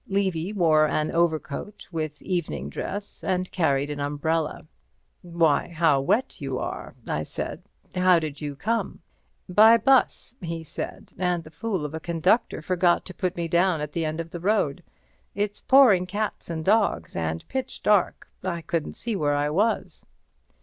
Levy 0.07 0.51
wore 0.51 0.87
an 0.87 1.11
overcoat 1.11 1.87
with 1.91 2.23
evening 2.23 2.69
dress 2.71 3.23
and 3.23 3.51
carried 3.51 3.91
an 3.91 3.99
umbrella. 3.99 4.65
"Why, 5.21 5.67
how 5.67 6.01
wet 6.01 6.41
you 6.41 6.57
are!" 6.57 6.95
I 7.07 7.21
said. 7.21 7.61
"How 7.93 8.17
did 8.17 8.41
you 8.41 8.55
come?" 8.55 9.01
"By 9.47 9.77
'bus," 9.77 10.37
he 10.41 10.63
said, 10.63 11.13
"and 11.19 11.43
the 11.43 11.51
fool 11.51 11.85
of 11.85 11.93
a 11.93 11.99
conductor 11.99 12.63
forgot 12.63 13.05
to 13.05 13.13
put 13.13 13.35
me 13.35 13.47
down 13.47 13.79
at 13.79 13.91
the 13.91 14.03
end 14.03 14.19
of 14.19 14.31
the 14.31 14.39
road. 14.39 14.81
It's 15.35 15.61
pouring 15.61 16.07
cats 16.07 16.49
and 16.49 16.65
dogs 16.65 17.15
and 17.15 17.47
pitch 17.47 17.83
dark—I 17.83 18.61
couldn't 18.61 18.93
see 18.93 19.15
where 19.15 19.35
I 19.35 19.51
was." 19.51 20.07